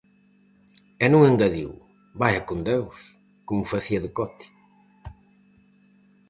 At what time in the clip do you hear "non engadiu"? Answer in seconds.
1.11-1.71